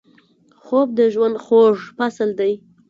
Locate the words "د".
0.99-1.01